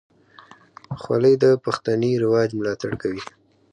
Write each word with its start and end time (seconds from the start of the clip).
خولۍ 1.01 1.35
د 1.43 1.45
پښتني 1.65 2.11
رواج 2.23 2.49
ملاتړ 2.59 2.91
کوي. 3.01 3.23